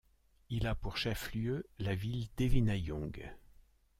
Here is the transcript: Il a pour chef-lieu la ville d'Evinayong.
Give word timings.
Il 0.49 0.65
a 0.65 0.73
pour 0.73 0.97
chef-lieu 0.97 1.67
la 1.77 1.93
ville 1.93 2.27
d'Evinayong. 2.35 3.21